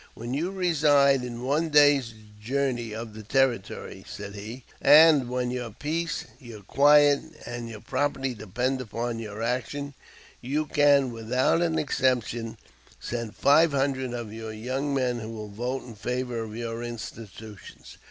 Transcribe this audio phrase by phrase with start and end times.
[0.15, 2.11] "When you reside in one day's
[2.41, 8.33] journey of the Territory," said he, "and when your peace, your quiet, and your property
[8.33, 9.93] depend upon your action,
[10.41, 12.57] you can without an exertion
[12.99, 17.99] send five hundred of your young men who will vote in favor of your institutions.